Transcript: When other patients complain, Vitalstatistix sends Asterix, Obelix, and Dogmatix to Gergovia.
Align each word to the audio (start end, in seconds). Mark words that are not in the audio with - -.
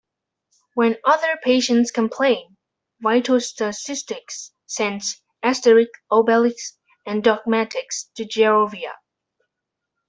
When 0.73 0.97
other 1.05 1.37
patients 1.43 1.91
complain, 1.91 2.57
Vitalstatistix 3.03 4.49
sends 4.65 5.21
Asterix, 5.43 5.89
Obelix, 6.11 6.79
and 7.05 7.23
Dogmatix 7.23 8.11
to 8.15 8.25
Gergovia. 8.25 8.93